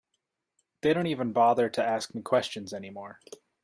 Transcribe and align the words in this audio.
They 0.81 0.95
don't 0.95 1.05
even 1.05 1.31
bother 1.31 1.69
to 1.69 1.83
ask 1.85 2.15
me 2.15 2.23
questions 2.23 2.73
any 2.73 2.89
more. 2.89 3.19